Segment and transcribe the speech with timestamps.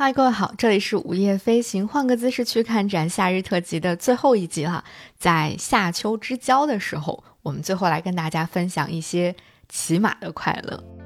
[0.00, 4.84] 嗨，各位好，这里是午夜飞行，换个姿势去看展夏日特辑的最后一集了。
[5.18, 9.34] 在夏秋之交的时候，我们最后来跟大家分享一些
[9.68, 10.97] 骑马的快乐。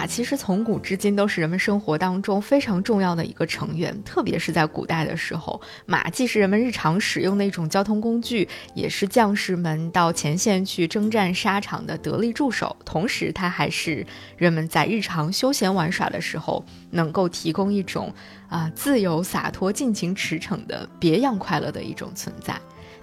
[0.00, 12.74] 马其实从古至今都是人们生活当中非常重要的一个成员，特别是在古代的时候，马既是人们日常使用的一种交通工具，也是将士们到前线去征战沙场的得力助手。
[12.82, 14.06] 同时，它还是
[14.38, 18.10] 人们在日常休闲玩耍的时候能够提供一种
[18.48, 22.58] 啊自由洒脱、尽情驰骋的别样快乐的一种存在。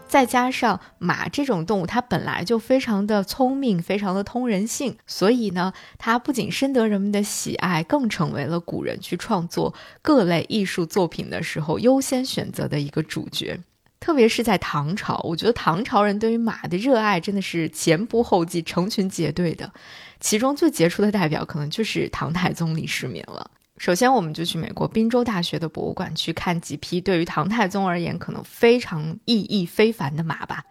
[0.08, 13.60] 再加上马这种动物，它本来就非常的聪明，非常的通人性，所以呢，它不仅深得人们的喜爱，更成为了古人去创作各类艺术作品的时候优先选择的一个主角。
[14.00, 19.74] 特别是在唐朝，我觉得唐朝人对于马的热爱真的是前仆后继、成群结队的。
[20.20, 23.50] 其中最杰出的代表，可能就是唐太宗李世民了。
[23.78, 30.64] 首先，我们就去美国宾州大学的博物馆去看几匹对于唐太宗而言可能非常意义非凡的马吧。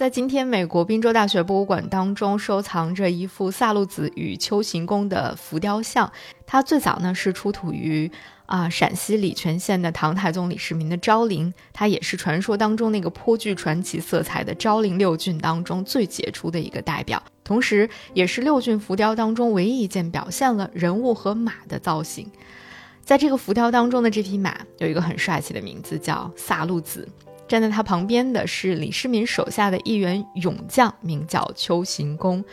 [0.00, 6.10] 在今天，美国宾州大学博物馆当中收藏着一幅萨路子与丘行宫的浮雕像，
[6.46, 8.10] 它最早呢是出土于。
[8.46, 22.26] 啊，陕西礼泉县的唐太宗李世民的昭陵，它也是传说当中那个颇具传奇色彩的昭陵六骏当中最杰出的一个代表，同时也是六骏浮雕当中唯一一件表现了人物和马的造型。
[23.02, 27.06] 在这个浮雕当中的这匹马有一个很帅气的名字，叫萨路子。
[27.50, 32.44] 站在他旁边的是李世民手下的一员勇将，名叫丘行恭。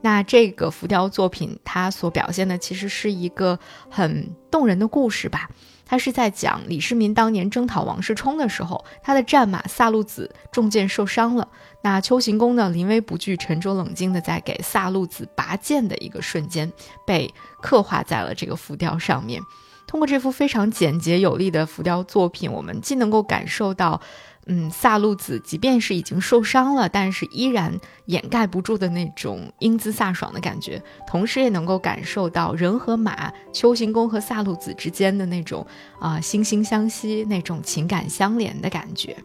[0.00, 3.58] 那这个浮雕作品，它所表现的其实是一个
[3.90, 5.50] 很动人的故事吧。
[5.84, 11.46] 它是在讲李世民当年征讨王世充的时候，他的战马萨路子中箭受伤了。
[11.82, 16.72] 那丘行恭呢，临危不惧、沉着冷静的在给萨路子拔剑的一个瞬间，
[17.06, 19.42] 被刻画在了这个浮雕上面。
[19.86, 24.00] 通过这幅非常简洁有力的浮雕作品，我们既能够感受到。
[24.48, 35.66] 嗯，萨路子即便是已经受伤了，但是依然掩盖不住的那种英姿飒爽的感觉，同时也能够感受到人和马、丘行宫和萨路子之间的那种
[35.98, 39.16] 啊惺惺相惜、那种情感相连的感觉。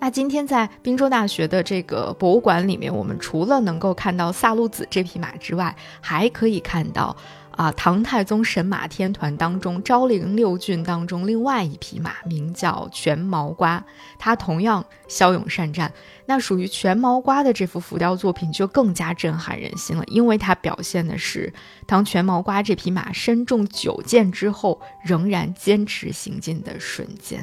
[0.00, 7.16] 那今天在滨州大学的这个博物馆里面，我们除了能够看到萨路子这匹马之外，还可以看到。
[7.56, 13.82] 啊，唐太宗神马天团当中，昭陵六骏当中另外一匹马名叫全毛瓜，
[14.18, 15.90] 它同样骁勇善战。
[16.26, 21.52] 那属于全毛瓜的这幅浮雕作品就更加震撼人心了，因为它表现的是
[21.86, 27.42] 当全毛瓜这匹马身中九箭之后，仍然坚持行进的瞬间。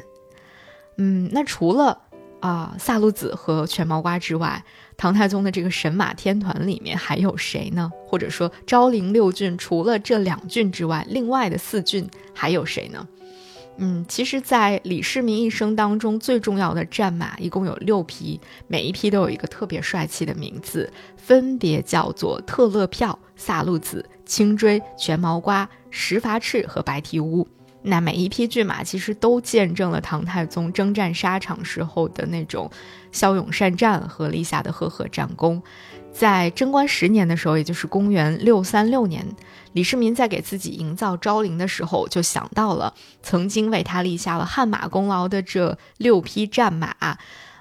[0.96, 2.02] 嗯，那除了。
[2.44, 4.62] 啊，萨路子和全毛瓜之外，
[4.98, 7.90] 唐太宗的这个神马天团里面还有谁呢？
[8.06, 13.08] 或者说昭陵六骏除了这两骏之外，另外的四骏还有谁呢？
[13.78, 18.38] 嗯，其实，在李世民一生当中最重要的战马一共有六匹，
[18.68, 27.48] 每一匹都有一个特别帅气的名字，分别叫做特勒票、萨路子、青锥、全毛瓜、石筏赤和白蹄乌。
[27.86, 32.70] 那每一匹骏马其实都见证了唐太宗征战沙场时候的那种
[33.12, 35.62] 骁勇善战和立下的赫赫战功。
[36.10, 39.26] 在贞观十年的时候，也就是公元六三六年，
[39.72, 46.94] 李世民在给自己营造昭陵的时候，就想到了曾经为他立下了汗马功劳的这六匹战马。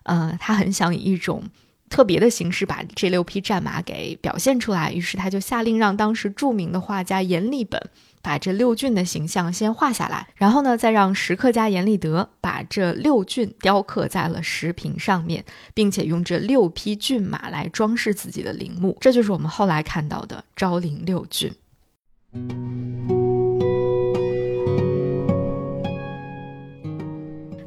[0.03, 1.43] 呃，他很想以一种
[1.93, 7.79] 特别的形式把这六匹战马给表现出来，于是他就下令让当时著名的画家阎立本。
[8.23, 15.43] 把这六骏的形象先画下来，然后呢，再让石刻家阎立德把这六骏雕刻在了石屏上面，
[15.73, 21.51] 并且用这六匹骏马来装饰自己的陵墓，这就是我们后来看到的昭陵六骏。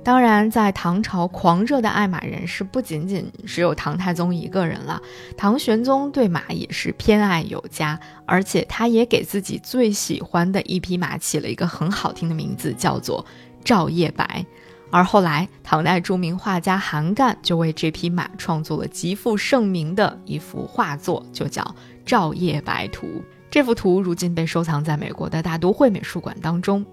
[0.07, 5.03] 当然，在唐朝，狂热的爱马人士不仅仅只有唐太宗一个人了。
[5.37, 13.27] 唐玄宗对马也是偏爱有加，而且他也给自己最喜欢的一匹马起了一个很好听的名字，叫做
[13.65, 14.47] 照夜白。
[14.93, 21.63] 而后来，唐代著名画家韩干就为这匹马创作了极负盛名的一幅画作，就叫
[22.05, 23.09] 《照夜白图》。
[23.51, 26.87] 这幅图如今被收藏在美国的大都会美术馆当中。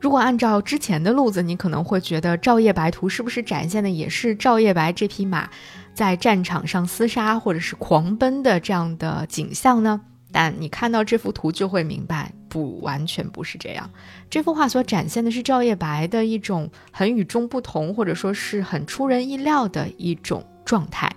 [0.00, 5.48] 如果按照之前的路子，你可能会觉得《照夜白图》是不是展现的也是照夜白这匹马
[5.94, 10.00] 在战场上厮杀或者是狂奔的这样的景象呢？
[10.30, 13.90] 但你看到这幅图就会明白，不完全不是这样。
[14.28, 20.44] 这幅画所展现的是照夜白的一种很与众不同，或者说是很出人意料的一种。
[20.68, 21.10] 状态。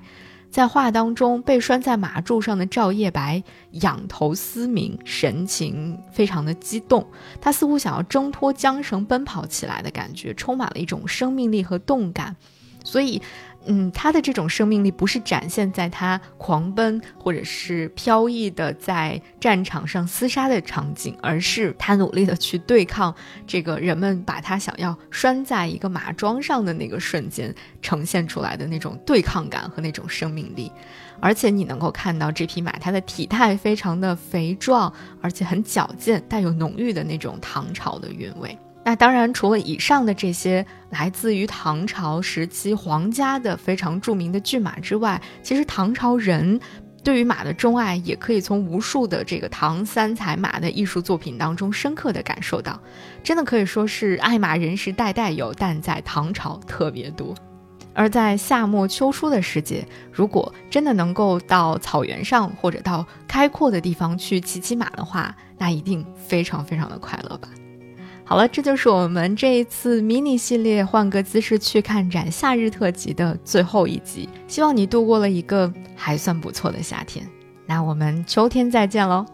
[0.51, 7.07] 在画当中，被拴在马柱上的赵叶白仰头嘶鸣，神情非常的激动，
[7.39, 12.35] 他似乎想要挣脱缰绳奔跑起来的感觉，充满了一种生命力和动感，
[12.83, 13.21] 所以。
[13.65, 23.13] 嗯，他的这种生命力不是展现在他狂奔或者是飘逸的在战场上厮杀的场景，而是他努力的去对抗
[23.45, 27.53] 这个人们把他想要拴在一个马桩上的那个瞬间
[27.83, 30.71] 呈现出来的那种对抗感和那种生命力。
[31.19, 34.91] 而且你能够看到这匹马，它的体态非常的肥壮，
[35.21, 38.57] 而且很矫健，带有浓郁的那种唐朝的韵味。
[38.83, 46.59] 那当然，除了以上的这些来自于唐朝时期皇家的非常著名的骏马之外，其实唐朝人
[47.03, 52.79] 对于马的钟爱也可以从无数的这个唐三彩马的艺术作品当中深刻的感受到，
[53.23, 57.35] 真的可以说是爱马人士代代有，但在唐朝特别多。
[57.93, 67.49] 而在夏末秋初的时节，如果真的能够到草原上或者到开阔的地方去骑骑马的话，那一定非常非常的快乐吧。
[68.31, 74.29] 好了，这就是我们这一次迷你系列“换个姿势去看展”夏日特辑的最后一集。
[74.47, 77.27] 希望你度过了一个还算不错的夏天。
[77.65, 79.25] 那我们秋天再见喽。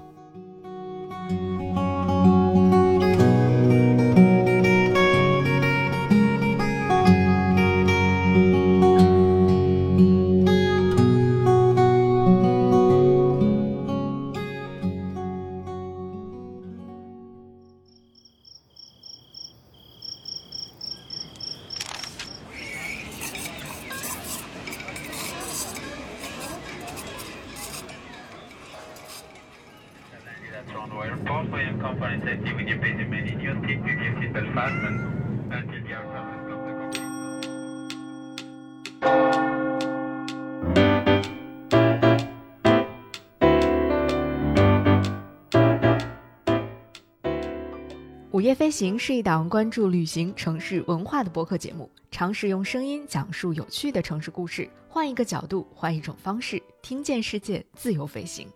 [48.32, 58.48] 午夜飞行是一档关注旅行、城市文化的播客节目，尝试用声音讲述有趣的城市故事，换一个角度，换一种方式，听见世界，自由飞行。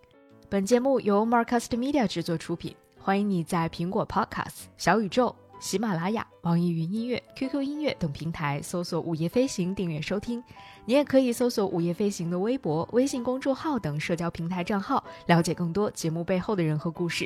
[0.52, 10.44] 本节目由 Marcast Media 制作出品，欢迎你在苹果 Podcast、小宇宙、喜马拉雅、网易云音乐、QQ 音乐等平台搜索“午夜飞行”订阅收听。
[10.84, 17.26] 你也可以搜索“午夜飞行”的微博、微信公众号等社交平台账号，了解更多节目背后的人和故事。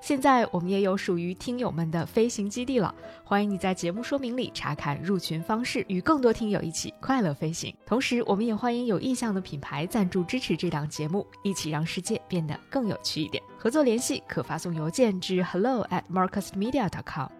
[0.00, 2.94] 现在我们也有属于听友们的飞行基地了，
[3.24, 7.74] 欢迎你在节目说明里查看入群方式，与更多听友一起快乐飞行。
[7.84, 13.42] 同时，我们也欢迎有意向的品牌赞助支持这档节目，一起让世界变得更有趣一点。
[13.58, 17.35] 合作联系可发送邮件至 hello at marcusmedia.com。